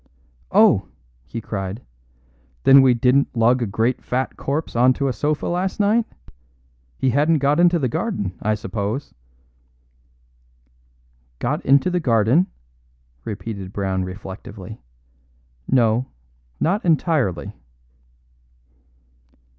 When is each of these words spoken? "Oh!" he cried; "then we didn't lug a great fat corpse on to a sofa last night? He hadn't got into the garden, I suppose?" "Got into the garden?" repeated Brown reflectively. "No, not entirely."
"Oh!" 0.51 0.87
he 1.27 1.39
cried; 1.39 1.83
"then 2.63 2.81
we 2.81 2.95
didn't 2.95 3.37
lug 3.37 3.61
a 3.61 3.67
great 3.67 4.03
fat 4.03 4.35
corpse 4.35 4.75
on 4.75 4.93
to 4.93 5.07
a 5.07 5.13
sofa 5.13 5.45
last 5.45 5.79
night? 5.79 6.07
He 6.97 7.11
hadn't 7.11 7.37
got 7.37 7.59
into 7.59 7.77
the 7.77 7.87
garden, 7.87 8.33
I 8.41 8.55
suppose?" 8.55 9.13
"Got 11.37 11.63
into 11.63 11.91
the 11.91 11.99
garden?" 11.99 12.47
repeated 13.25 13.73
Brown 13.73 14.03
reflectively. 14.03 14.81
"No, 15.69 16.07
not 16.59 16.83
entirely." 16.83 17.53